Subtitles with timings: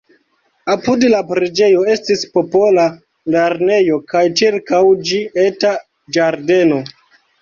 [0.75, 2.85] Apud la preĝejo estis popola
[3.35, 4.81] lernejo kaj ĉirkaŭ
[5.11, 5.79] ĝi eta
[6.19, 6.81] ĝardeno.